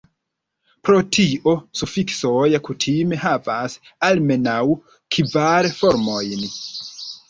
[0.87, 3.79] Pro tio, sufiksoj kutime havas
[4.11, 4.59] almenaŭ
[5.17, 6.53] kvar formojn.